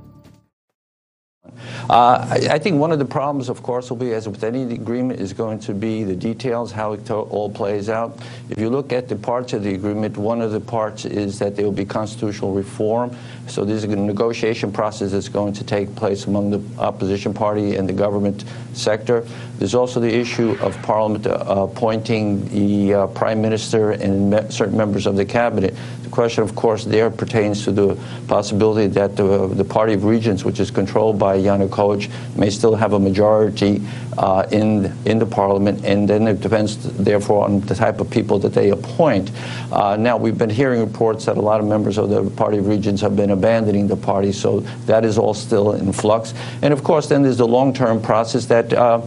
Uh, 1.90 2.24
I, 2.30 2.54
I, 2.54 2.58
think 2.60 2.78
one 2.78 2.92
of 2.92 3.00
the 3.00 3.04
problems, 3.04 3.48
of 3.48 3.64
course, 3.64 3.90
will 3.90 3.96
be, 3.96 4.12
as 4.12 4.28
with 4.28 4.44
any 4.44 4.62
agreement, 4.62 5.18
is 5.18 5.32
going 5.32 5.58
to 5.58 5.74
be 5.74 6.04
the 6.04 6.14
details, 6.14 6.70
how 6.70 6.92
it 6.92 7.10
all 7.10 7.50
plays 7.50 7.88
out. 7.88 8.16
If 8.48 8.60
you 8.60 8.70
look 8.70 8.92
at 8.92 9.08
the 9.08 9.16
parts 9.16 9.54
of 9.54 9.64
the 9.64 9.74
agreement, 9.74 10.16
one 10.16 10.40
of 10.40 10.52
the 10.52 10.60
parts 10.60 11.04
is 11.04 11.40
that 11.40 11.56
there 11.56 11.64
will 11.64 11.72
be 11.72 11.84
constitutional 11.84 12.52
reform. 12.52 13.16
So 13.50 13.64
there's 13.64 13.82
a 13.82 13.88
negotiation 13.88 14.70
process 14.70 15.10
that's 15.10 15.28
going 15.28 15.54
to 15.54 15.64
take 15.64 15.94
place 15.96 16.26
among 16.26 16.50
the 16.50 16.62
opposition 16.80 17.34
party 17.34 17.74
and 17.74 17.88
the 17.88 17.92
government 17.92 18.44
sector. 18.74 19.26
There's 19.58 19.74
also 19.74 19.98
the 19.98 20.12
issue 20.12 20.56
of 20.60 20.80
Parliament 20.82 21.26
uh, 21.26 21.68
appointing 21.70 22.48
the 22.48 22.94
uh, 22.94 23.06
Prime 23.08 23.42
Minister 23.42 23.90
and 23.90 24.52
certain 24.52 24.76
members 24.76 25.06
of 25.06 25.16
the 25.16 25.24
cabinet. 25.24 25.74
The 26.04 26.10
question, 26.10 26.44
of 26.44 26.54
course, 26.54 26.84
there 26.84 27.10
pertains 27.10 27.64
to 27.64 27.72
the 27.72 27.98
possibility 28.26 28.86
that 28.88 29.16
the, 29.16 29.48
the 29.48 29.64
Party 29.64 29.94
of 29.94 30.04
Regents, 30.04 30.44
which 30.44 30.60
is 30.60 30.70
controlled 30.70 31.18
by 31.18 31.36
Yanukovych, 31.38 32.08
may 32.36 32.50
still 32.50 32.74
have 32.74 32.92
a 32.92 32.98
majority 32.98 33.82
uh, 34.18 34.46
in 34.50 34.92
in 35.06 35.18
the 35.18 35.26
parliament, 35.26 35.84
and 35.84 36.08
then 36.08 36.26
it 36.26 36.40
depends, 36.40 36.76
therefore, 36.98 37.44
on 37.44 37.60
the 37.60 37.74
type 37.74 38.00
of 38.00 38.10
people 38.10 38.38
that 38.38 38.52
they 38.52 38.70
appoint. 38.70 39.30
Uh, 39.72 39.96
now, 39.96 40.16
we've 40.16 40.36
been 40.36 40.50
hearing 40.50 40.80
reports 40.80 41.26
that 41.26 41.36
a 41.36 41.40
lot 41.40 41.60
of 41.60 41.66
members 41.66 41.96
of 41.96 42.10
the 42.10 42.28
Party 42.30 42.58
of 42.58 42.66
Regents 42.66 43.00
have 43.02 43.14
been 43.14 43.30
abandoning 43.40 43.88
the 43.88 43.96
party, 43.96 44.32
so 44.32 44.60
that 44.86 45.04
is 45.04 45.16
all 45.16 45.34
still 45.34 45.72
in 45.72 45.92
flux. 45.92 46.34
And 46.62 46.72
of 46.74 46.84
course, 46.84 47.08
then 47.08 47.22
there's 47.22 47.38
the 47.38 47.48
long-term 47.48 48.02
process 48.02 48.46
that 48.46 48.72
uh, 48.72 49.00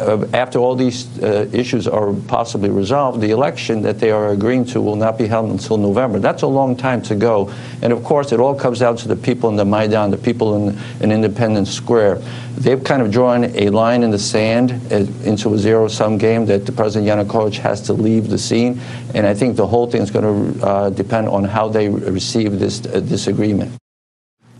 uh, 0.00 0.26
after 0.32 0.58
all 0.58 0.74
these 0.74 1.06
uh, 1.22 1.48
issues 1.52 1.86
are 1.86 2.12
possibly 2.26 2.70
resolved, 2.70 3.20
the 3.20 3.30
election 3.30 3.82
that 3.82 3.98
they 3.98 4.10
are 4.10 4.30
agreeing 4.30 4.64
to 4.64 4.80
will 4.80 4.96
not 4.96 5.18
be 5.18 5.26
held 5.26 5.50
until 5.50 5.76
November. 5.76 6.18
That's 6.18 6.42
a 6.42 6.46
long 6.46 6.76
time 6.76 7.02
to 7.02 7.14
go. 7.14 7.52
And 7.82 7.92
of 7.92 8.02
course, 8.02 8.32
it 8.32 8.40
all 8.40 8.54
comes 8.54 8.78
down 8.80 8.96
to 8.96 9.08
the 9.08 9.16
people 9.16 9.50
in 9.50 9.56
the 9.56 9.64
Maidan, 9.64 10.10
the 10.10 10.16
people 10.16 10.56
in, 10.56 10.78
in 11.00 11.12
Independence 11.12 11.70
Square. 11.70 12.22
They've 12.56 12.82
kind 12.82 13.02
of 13.02 13.10
drawn 13.10 13.44
a 13.44 13.68
line 13.70 14.02
in 14.02 14.10
the 14.10 14.18
sand 14.18 14.72
uh, 14.90 15.06
into 15.28 15.54
a 15.54 15.58
zero 15.58 15.88
sum 15.88 16.18
game 16.18 16.46
that 16.46 16.66
the 16.66 16.72
President 16.72 17.08
Yanukovych 17.08 17.58
has 17.58 17.80
to 17.82 17.92
leave 17.92 18.28
the 18.28 18.38
scene. 18.38 18.80
And 19.14 19.26
I 19.26 19.34
think 19.34 19.56
the 19.56 19.66
whole 19.66 19.86
thing 19.86 20.02
is 20.02 20.10
going 20.10 20.54
to 20.54 20.66
uh, 20.66 20.90
depend 20.90 21.28
on 21.28 21.44
how 21.44 21.68
they 21.68 21.88
receive 21.88 22.58
this, 22.58 22.84
uh, 22.86 23.00
this 23.02 23.26
agreement. 23.26 23.76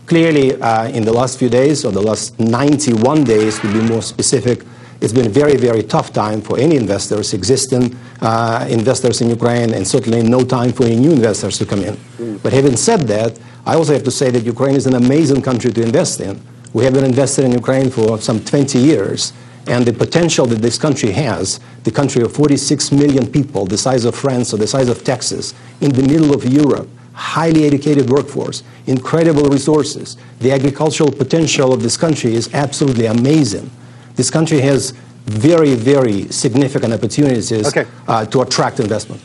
Clearly, 0.05 0.51
in 0.93 1.05
the 1.05 1.13
last 1.13 1.39
few 1.39 1.47
days, 1.47 1.85
or 1.85 1.91
the 1.91 2.01
last 2.01 2.37
91 2.37 3.23
days, 3.23 3.59
to 3.59 3.71
be 3.71 3.79
more 3.87 4.01
specific, 4.01 4.65
it's 5.01 5.11
been 5.11 5.25
a 5.25 5.29
very, 5.29 5.57
very 5.57 5.81
tough 5.81 6.13
time 6.13 6.41
for 6.41 6.59
any 6.59 6.75
investors, 6.75 7.33
existing 7.33 7.97
uh, 8.21 8.67
investors 8.69 9.19
in 9.21 9.29
Ukraine, 9.29 9.73
and 9.73 9.85
certainly 9.85 10.21
no 10.21 10.43
time 10.43 10.71
for 10.71 10.83
any 10.83 10.95
new 10.95 11.11
investors 11.11 11.57
to 11.57 11.65
come 11.65 11.81
in. 11.81 11.97
But 12.43 12.53
having 12.53 12.77
said 12.77 13.01
that, 13.07 13.39
I 13.65 13.75
also 13.75 13.93
have 13.93 14.03
to 14.03 14.11
say 14.11 14.29
that 14.29 14.43
Ukraine 14.43 14.75
is 14.75 14.85
an 14.85 14.93
amazing 14.93 15.41
country 15.41 15.71
to 15.73 15.81
invest 15.81 16.21
in. 16.21 16.39
We 16.73 16.83
have 16.85 16.93
been 16.93 17.03
invested 17.03 17.45
in 17.45 17.51
Ukraine 17.51 17.89
for 17.89 18.19
some 18.19 18.45
20 18.45 18.77
years, 18.77 19.33
and 19.67 19.85
the 19.85 19.93
potential 19.93 20.45
that 20.45 20.61
this 20.61 20.77
country 20.77 21.11
has, 21.11 21.59
the 21.83 21.91
country 21.91 22.21
of 22.21 22.31
46 22.31 22.91
million 22.91 23.25
people, 23.25 23.65
the 23.65 23.77
size 23.77 24.05
of 24.05 24.13
France 24.15 24.53
or 24.53 24.57
the 24.57 24.67
size 24.67 24.87
of 24.87 25.03
Texas, 25.03 25.55
in 25.81 25.91
the 25.91 26.03
middle 26.03 26.33
of 26.33 26.45
Europe, 26.45 26.87
highly 27.13 27.65
educated 27.65 28.09
workforce, 28.09 28.63
incredible 28.85 29.49
resources. 29.49 30.15
The 30.39 30.51
agricultural 30.51 31.11
potential 31.11 31.73
of 31.73 31.81
this 31.81 31.97
country 31.97 32.35
is 32.35 32.53
absolutely 32.53 33.07
amazing. 33.07 33.69
This 34.15 34.29
country 34.29 34.59
has 34.61 34.91
very, 35.25 35.75
very 35.75 36.27
significant 36.31 36.93
opportunities 36.93 37.51
Okay. 37.67 37.85
uh, 38.07 38.25
to 38.25 38.41
attract 38.41 38.79
investment. 38.79 39.21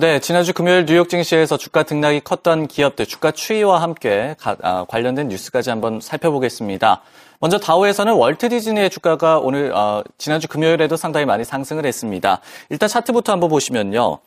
네, 0.00 0.18
지난주 0.18 0.54
금요일 0.54 0.86
뉴욕 0.86 1.10
증시에서 1.10 1.58
주가 1.58 1.82
등락이 1.82 2.20
컸던 2.20 2.68
기업들 2.68 3.04
주가 3.04 3.32
추이와 3.32 3.82
함께 3.82 4.34
가, 4.38 4.56
아, 4.62 4.86
관련된 4.88 5.28
뉴스까지 5.28 5.68
한번 5.68 6.00
살펴보겠습니다. 6.00 7.02
먼저 7.38 7.58
다우에서는 7.58 8.14
월트 8.14 8.48
디즈니의 8.48 8.88
주가가 8.88 9.38
오늘 9.40 9.74
어, 9.74 10.02
지난주 10.16 10.48
금요일에도 10.48 10.96
상당히 10.96 11.26
많이 11.26 11.44
상승을 11.44 11.84
했습니다. 11.84 12.40
일단 12.70 12.88
차트부터 12.88 13.32
한번 13.32 13.50
보시면요. 13.50 14.20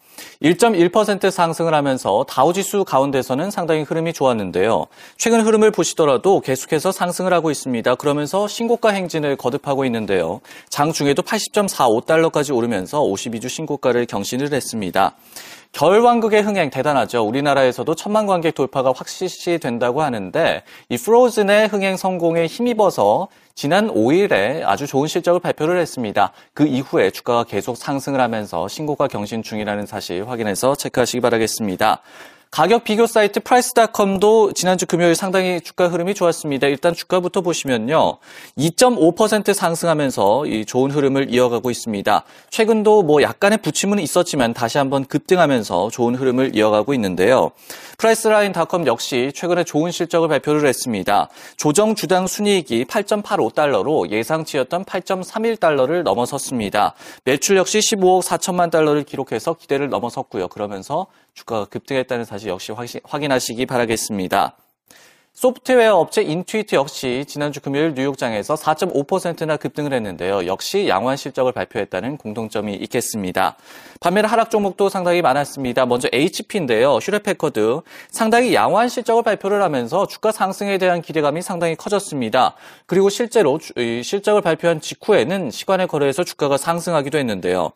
1.1% 0.44 1.32
상승을 1.32 1.74
하면서 1.74 2.24
다우지수 2.27 2.86
가운데서는 2.86 3.50
상당히 3.50 3.82
흐름이 3.82 4.13
좋았는데요. 4.13 4.86
최근 5.18 5.42
흐름을 5.42 5.72
보시더라도 5.72 6.39
계속해서 6.42 6.92
상승을 6.92 7.34
하고 7.34 7.50
있습니다. 7.50 7.96
그러면서 7.96 8.48
신고가 8.48 8.89
행진을 8.89 9.38
거듭하고 9.38 9.86
있는데요. 9.86 10.42
장 10.70 10.92
중에도 10.92 11.24
80.45달러까지 11.24 12.56
오르면서 12.56 13.01
52주 13.01 13.50
신고가를 13.50 14.06
경신을 14.06 14.53
했습니다. 14.53 15.15
겨울왕국의 15.74 16.44
흥행 16.44 16.70
대단하죠. 16.70 17.24
우리나라에서도 17.24 17.96
천만 17.96 18.27
관객 18.27 18.53
돌파가 18.53 18.94
확실시 18.96 19.58
된다고 19.58 20.03
하는데 20.03 20.62
이 20.89 20.98
Frozen의 20.98 21.68
흥행 21.68 21.98
성공에 21.98 22.46
힘입어서 22.46 23.27
지난 23.56 23.88
5일에 23.88 24.62
아주 24.65 24.86
좋은 24.86 25.08
실적을 25.08 25.39
발표를 25.39 25.80
했습니다. 25.80 26.32
그 26.53 26.68
이후에 26.68 27.10
주가가 27.10 27.44
계속 27.44 27.75
상승을 27.75 28.22
하면서 28.22 28.68
신고가 28.68 29.08
경신 29.08 29.42
중이라는 29.42 29.88
사실 29.88 30.30
확인해서 30.30 30.75
체크하시기 30.75 31.22
바라겠습니다. 31.22 32.01
가격 32.53 32.83
비교 32.83 33.07
사이트 33.07 33.39
프라이스닷컴도 33.39 34.53
지난주 34.53 34.86
금요일 34.86 35.15
상당히 35.15 35.60
주가 35.60 35.88
흐름이 35.88 36.13
좋았습니다. 36.13 36.67
일단 36.67 36.93
주가부터 36.93 37.41
보시면요. 37.41 38.19
2.5% 38.60 39.55
상승하면서 39.55 40.45
이 40.45 40.63
좋은 40.63 40.91
흐름을 40.91 41.33
이어가고 41.33 41.72
있습니다. 41.72 42.24
최근도 42.51 43.01
뭐 43.01 43.24
약간의 43.24 43.57
부침은 43.57 43.98
있었지만 43.98 44.53
다시 44.53 44.77
한번 44.77 45.03
급등하면서 45.05 45.89
좋은 45.89 46.13
흐름을 46.13 46.55
이어가고 46.55 46.93
있는데요. 46.93 47.53
프라이스라인닷컴 47.98 48.86
역시 48.86 49.31
최근에 49.33 49.63
좋은 49.63 49.89
실적을 49.89 50.27
발표를 50.27 50.67
했습니다. 50.67 51.29
조정 51.57 51.95
주당 51.95 52.27
순이익이 52.27 52.86
8.85달러로 52.86 54.12
예상치였던 54.12 54.86
8.31달러를 54.86 56.03
넘어섰습니다. 56.03 56.94
매출 57.24 57.57
역시 57.57 57.79
15억 57.79 58.22
4천만 58.22 58.70
달러를 58.70 59.01
기록해서 59.01 59.55
기대를 59.55 59.89
넘어섰고요. 59.89 60.50
그러면서 60.50 61.07
주가가 61.33 61.65
급등했다는 61.65 62.25
사실 62.25 62.50
역시 62.50 62.72
확인하시기 63.03 63.65
바라겠습니다. 63.65 64.57
소프트웨어 65.35 65.96
업체 65.96 66.22
인투이트 66.22 66.75
역시 66.75 67.25
지난주 67.27 67.59
금요일 67.59 67.96
뉴욕장에서 67.96 68.53
4.5%나 68.53 69.57
급등을 69.57 69.91
했는데요. 69.91 70.46
역시 70.46 70.87
양호한 70.87 71.17
실적을 71.17 71.51
발표했다는 71.53 72.17
공통점이 72.17 72.75
있겠습니다. 72.75 73.57
반면 74.00 74.25
하락 74.25 74.51
종목도 74.51 74.89
상당히 74.89 75.24
많았습니다. 75.24 75.87
먼저 75.87 76.07
HP인데요. 76.13 77.00
슈레패커드 77.00 77.81
상당히 78.11 78.53
양호한 78.53 78.89
실적을 78.89 79.24
발표를 79.24 79.63
하면서 79.63 80.05
주가 80.05 80.31
상승에 80.31 80.77
대한 80.77 81.01
기대감이 81.01 81.41
상당히 81.41 81.75
커졌습니다. 81.75 82.53
그리고 82.85 83.09
실제로 83.09 83.57
실적을 84.03 84.41
발표한 84.41 84.81
직후에는 84.81 85.50
시간의 85.50 85.87
거래에서 85.87 86.24
주가가 86.24 86.57
상승하기도 86.57 87.17
했는데요. 87.17 87.72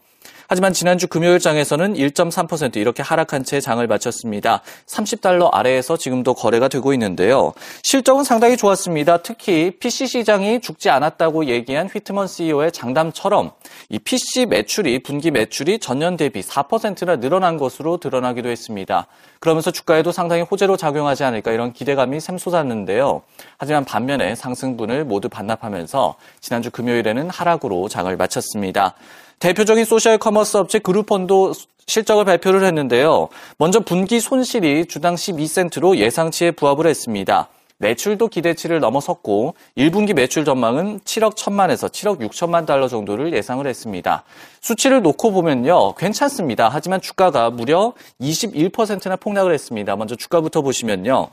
하지만 0.48 0.74
지난주 0.74 1.08
금요일 1.08 1.40
장에서는 1.40 1.96
1.3% 1.96 2.78
이렇게 2.78 3.04
하락한 3.04 3.44
채 3.44 3.60
장을 3.60 3.86
마쳤습니다. 3.86 4.62
30달러 4.86 5.50
아래에서 5.52 5.98
지금도 5.98 6.34
거래가 6.34 6.68
되고 6.68 6.94
있는데요. 6.94 7.54
실적은 7.84 8.24
상당히 8.24 8.56
좋았습니다. 8.56 9.18
특히 9.18 9.72
PC 9.72 10.08
시장이 10.08 10.62
죽지 10.62 10.90
않았다고 10.90 11.46
얘기한 11.46 11.88
휘트먼 11.88 12.28
CEO의 12.28 12.72
장담처럼 12.72 13.52
이 13.90 14.00
PC 14.00 14.46
매출이 14.46 15.04
분기 15.04 15.32
매출이 15.32 15.80
전년 15.80 16.16
대비 16.16 16.42
4%나 16.42 17.18
늘어난 17.18 17.58
것으로 17.58 17.98
드러나기도 17.98 18.50
했습니다. 18.50 19.08
그러면서 19.40 19.72
주가에도 19.72 20.12
상당히 20.12 20.42
호재로 20.42 20.78
작용하지 20.78 21.24
않을까 21.24 21.52
이런 21.52 21.74
기대감이 21.74 22.20
샘솟았는데요. 22.20 23.22
하지만 23.58 23.86
반면에 23.86 24.36
상승분을 24.36 25.06
모두 25.06 25.30
반납하면서 25.30 26.16
지난주 26.42 26.72
금요일에는 26.72 27.30
하락으로 27.30 27.88
장을 27.90 28.16
마쳤습니다. 28.16 28.96
대표적인 29.40 29.86
소셜 29.86 30.18
커머스 30.18 30.58
업체 30.58 30.80
그루폰도 30.80 31.54
실적을 31.86 32.26
발표를 32.26 32.64
했는데요. 32.64 33.30
먼저 33.58 33.80
분기 33.80 34.20
손실이 34.20 34.88
주당 34.88 35.16
12센트로 35.16 35.98
예상치에 35.98 36.52
부합을 36.52 36.88
했습니다. 36.88 37.48
매출도 37.80 38.30
기대치를 38.30 38.80
넘어섰고 38.80 39.54
1분기 39.78 40.14
매출 40.14 40.44
전망은 40.44 41.02
7억 41.02 41.36
1천만에서 41.36 41.90
7억 41.90 42.20
6천만 42.28 42.66
달러 42.66 42.88
정도를 42.88 43.34
예상을 43.34 43.66
했습니다. 43.66 44.24
수치를 44.62 45.04
놓고 45.04 45.32
보면요. 45.32 45.94
괜찮습니다. 45.94 46.70
하지만 46.72 47.00
주가가 47.00 47.52
무려 47.52 47.94
21%나 48.20 49.16
폭락을 49.16 49.54
했습니다. 49.54 49.96
먼저 49.96 50.16
주가부터 50.16 50.64
보시면요. 50.64 51.30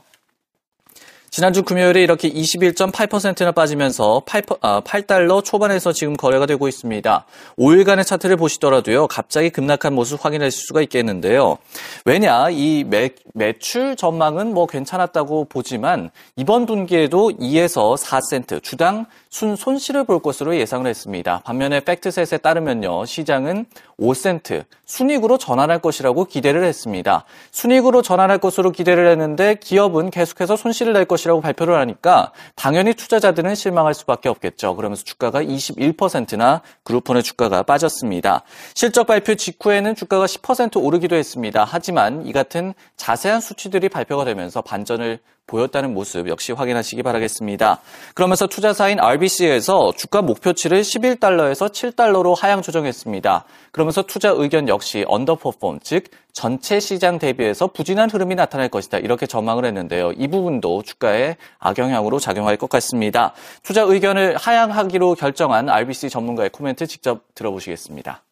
지난주 1.35 1.63
금요일에 1.63 2.01
이렇게 2.01 2.31
21.8%나 2.31 3.51
빠지면서 3.51 4.21
8, 4.25 4.43
아, 4.61 4.79
8달러 4.79 5.43
초반에서 5.43 5.91
지금 5.91 6.15
거래가 6.15 6.45
되고 6.45 6.65
있습니다. 6.65 7.25
5일간의 7.57 8.05
차트를 8.05 8.37
보시더라도요, 8.37 9.07
갑자기 9.07 9.49
급락한 9.49 9.93
모습 9.93 10.23
확인할 10.23 10.49
수가 10.49 10.81
있겠는데요. 10.83 11.57
왜냐, 12.05 12.49
이 12.51 12.85
매, 12.85 13.09
매출 13.33 13.97
전망은 13.97 14.53
뭐 14.53 14.65
괜찮았다고 14.65 15.49
보지만 15.49 16.09
이번 16.37 16.65
분기에도 16.65 17.31
2에서 17.31 17.97
4센트, 17.97 18.63
주당 18.63 19.05
순 19.35 19.57
손실을 19.57 20.05
볼 20.05 20.19
것으로 20.21 20.55
예상을 20.55 20.87
했습니다. 20.87 21.41
반면에 21.43 21.81
팩트셋에 21.81 22.37
따르면요, 22.37 23.03
시장은 23.03 23.65
5센트 23.99 24.63
순익으로 24.85 25.37
전환할 25.37 25.79
것이라고 25.79 26.23
기대를 26.23 26.63
했습니다. 26.63 27.25
순익으로 27.51 28.01
전환할 28.01 28.37
것으로 28.37 28.71
기대를 28.71 29.09
했는데 29.09 29.55
기업은 29.55 30.09
계속해서 30.11 30.55
손실을 30.55 30.93
낼 30.93 31.03
것이라고 31.03 31.41
발표를 31.41 31.77
하니까 31.79 32.31
당연히 32.55 32.93
투자자들은 32.93 33.55
실망할 33.55 33.93
수밖에 33.93 34.29
없겠죠. 34.29 34.77
그러면서 34.77 35.03
주가가 35.03 35.43
21%나 35.43 36.61
그룹폰의 36.83 37.23
주가가 37.23 37.63
빠졌습니다. 37.63 38.43
실적 38.73 39.05
발표 39.05 39.35
직후에는 39.35 39.95
주가가 39.95 40.27
10% 40.27 40.81
오르기도 40.81 41.17
했습니다. 41.17 41.65
하지만 41.67 42.25
이 42.25 42.31
같은 42.31 42.73
자세한 42.95 43.41
수치들이 43.41 43.89
발표가 43.89 44.23
되면서 44.23 44.61
반전을 44.61 45.19
보였다는 45.47 45.93
모습 45.93 46.27
역시 46.27 46.51
확인하시기 46.51 47.03
바라겠습니다. 47.03 47.81
그러면서 48.13 48.47
투자사인 48.47 48.99
RBC에서 48.99 49.93
주가 49.95 50.21
목표치를 50.21 50.81
11달러에서 50.81 51.69
7달러로 51.69 52.35
하향 52.37 52.61
조정했습니다. 52.61 53.45
그러면서 53.71 54.01
투자 54.03 54.29
의견 54.29 54.67
역시 54.67 55.05
언더퍼폼, 55.07 55.79
즉 55.83 56.05
전체 56.33 56.79
시장 56.79 57.17
대비해서 57.17 57.67
부진한 57.67 58.09
흐름이 58.09 58.35
나타날 58.35 58.69
것이다. 58.69 58.97
이렇게 58.97 59.25
전망을 59.25 59.65
했는데요. 59.65 60.11
이 60.17 60.27
부분도 60.27 60.83
주가에 60.83 61.37
악영향으로 61.59 62.19
작용할 62.19 62.57
것 62.57 62.69
같습니다. 62.69 63.33
투자 63.63 63.83
의견을 63.83 64.35
하향하기로 64.37 65.15
결정한 65.15 65.69
RBC 65.69 66.09
전문가의 66.09 66.49
코멘트 66.49 66.87
직접 66.87 67.23
들어보시겠습니다. 67.35 68.23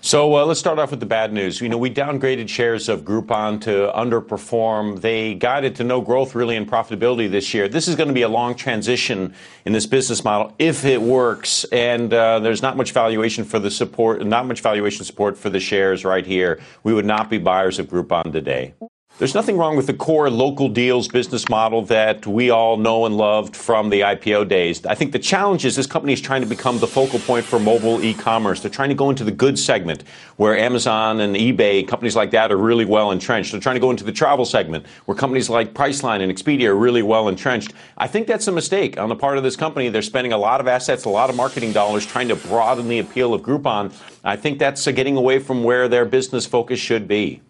So 0.00 0.36
uh, 0.36 0.44
let's 0.46 0.60
start 0.60 0.78
off 0.78 0.90
with 0.90 1.00
the 1.00 1.06
bad 1.06 1.32
news. 1.32 1.60
You 1.60 1.68
know, 1.68 1.76
we 1.76 1.90
downgraded 1.90 2.48
shares 2.48 2.88
of 2.88 3.02
Groupon 3.02 3.60
to 3.62 3.92
underperform. 3.94 5.00
They 5.00 5.34
guided 5.34 5.74
to 5.76 5.84
no 5.84 6.00
growth 6.00 6.36
really 6.36 6.54
in 6.54 6.66
profitability 6.66 7.28
this 7.28 7.52
year. 7.52 7.68
This 7.68 7.88
is 7.88 7.96
going 7.96 8.06
to 8.08 8.14
be 8.14 8.22
a 8.22 8.28
long 8.28 8.54
transition 8.54 9.34
in 9.64 9.72
this 9.72 9.86
business 9.86 10.22
model 10.22 10.54
if 10.58 10.84
it 10.84 11.02
works. 11.02 11.64
And 11.72 12.14
uh, 12.14 12.38
there's 12.38 12.62
not 12.62 12.76
much 12.76 12.92
valuation 12.92 13.44
for 13.44 13.58
the 13.58 13.70
support, 13.70 14.24
not 14.24 14.46
much 14.46 14.60
valuation 14.60 15.04
support 15.04 15.36
for 15.36 15.50
the 15.50 15.60
shares 15.60 16.04
right 16.04 16.24
here. 16.24 16.60
We 16.84 16.94
would 16.94 17.06
not 17.06 17.28
be 17.28 17.38
buyers 17.38 17.78
of 17.78 17.88
Groupon 17.88 18.32
today. 18.32 18.74
There's 19.18 19.34
nothing 19.34 19.58
wrong 19.58 19.74
with 19.74 19.88
the 19.88 19.94
core 19.94 20.30
local 20.30 20.68
deals 20.68 21.08
business 21.08 21.48
model 21.48 21.82
that 21.86 22.24
we 22.24 22.50
all 22.50 22.76
know 22.76 23.04
and 23.04 23.16
loved 23.16 23.56
from 23.56 23.90
the 23.90 24.02
IPO 24.02 24.46
days. 24.46 24.86
I 24.86 24.94
think 24.94 25.10
the 25.10 25.18
challenge 25.18 25.64
is 25.64 25.74
this 25.74 25.88
company 25.88 26.12
is 26.12 26.20
trying 26.20 26.40
to 26.42 26.46
become 26.46 26.78
the 26.78 26.86
focal 26.86 27.18
point 27.18 27.44
for 27.44 27.58
mobile 27.58 28.00
e-commerce. 28.00 28.60
They're 28.60 28.70
trying 28.70 28.90
to 28.90 28.94
go 28.94 29.10
into 29.10 29.24
the 29.24 29.32
goods 29.32 29.64
segment 29.64 30.04
where 30.36 30.56
Amazon 30.56 31.18
and 31.18 31.34
eBay, 31.34 31.86
companies 31.88 32.14
like 32.14 32.30
that 32.30 32.52
are 32.52 32.56
really 32.56 32.84
well 32.84 33.10
entrenched. 33.10 33.50
They're 33.50 33.60
trying 33.60 33.74
to 33.74 33.80
go 33.80 33.90
into 33.90 34.04
the 34.04 34.12
travel 34.12 34.44
segment 34.44 34.86
where 35.06 35.16
companies 35.16 35.50
like 35.50 35.74
Priceline 35.74 36.20
and 36.20 36.30
Expedia 36.30 36.68
are 36.68 36.76
really 36.76 37.02
well 37.02 37.26
entrenched. 37.26 37.72
I 37.96 38.06
think 38.06 38.28
that's 38.28 38.46
a 38.46 38.52
mistake 38.52 39.00
on 39.00 39.08
the 39.08 39.16
part 39.16 39.36
of 39.36 39.42
this 39.42 39.56
company. 39.56 39.88
They're 39.88 40.00
spending 40.00 40.32
a 40.32 40.38
lot 40.38 40.60
of 40.60 40.68
assets, 40.68 41.06
a 41.06 41.08
lot 41.08 41.28
of 41.28 41.34
marketing 41.34 41.72
dollars 41.72 42.06
trying 42.06 42.28
to 42.28 42.36
broaden 42.36 42.86
the 42.86 43.00
appeal 43.00 43.34
of 43.34 43.42
Groupon. 43.42 43.92
I 44.22 44.36
think 44.36 44.60
that's 44.60 44.86
getting 44.86 45.16
away 45.16 45.40
from 45.40 45.64
where 45.64 45.88
their 45.88 46.04
business 46.04 46.46
focus 46.46 46.78
should 46.78 47.08
be. 47.08 47.42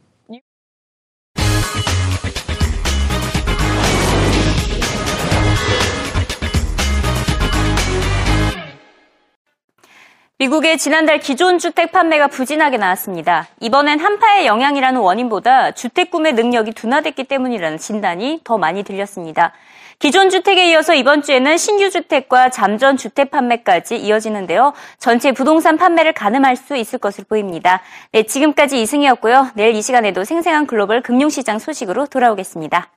미국의 10.40 10.78
지난달 10.78 11.18
기존 11.18 11.58
주택 11.58 11.90
판매가 11.90 12.28
부진하게 12.28 12.76
나왔습니다. 12.76 13.48
이번엔 13.58 13.98
한파의 13.98 14.46
영향이라는 14.46 15.00
원인보다 15.00 15.72
주택 15.72 16.12
구매 16.12 16.30
능력이 16.30 16.74
둔화됐기 16.74 17.24
때문이라는 17.24 17.76
진단이 17.76 18.42
더 18.44 18.56
많이 18.56 18.84
들렸습니다. 18.84 19.52
기존 19.98 20.30
주택에 20.30 20.70
이어서 20.70 20.94
이번 20.94 21.22
주에는 21.22 21.56
신규 21.56 21.90
주택과 21.90 22.50
잠전 22.50 22.96
주택 22.96 23.32
판매까지 23.32 23.96
이어지는데요. 23.96 24.74
전체 25.00 25.32
부동산 25.32 25.76
판매를 25.76 26.12
가늠할 26.12 26.54
수 26.54 26.76
있을 26.76 27.00
것으로 27.00 27.24
보입니다. 27.28 27.80
네, 28.12 28.22
지금까지 28.22 28.80
이승이었고요. 28.80 29.48
내일 29.54 29.74
이 29.74 29.82
시간에도 29.82 30.22
생생한 30.22 30.68
글로벌 30.68 31.02
금융시장 31.02 31.58
소식으로 31.58 32.06
돌아오겠습니다. 32.06 32.92